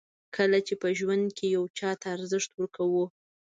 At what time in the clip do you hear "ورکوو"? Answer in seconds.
2.55-3.03